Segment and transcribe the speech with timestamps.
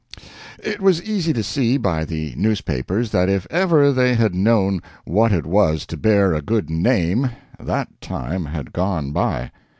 [0.63, 5.31] It was easy to see by the newspapers that if ever they had known what
[5.31, 9.51] it was to bear a good name, that time had gone by.